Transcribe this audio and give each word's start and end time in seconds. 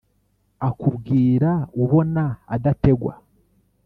akubwira 0.67 1.49
ubona 1.83 2.25
adategwa 2.55 3.13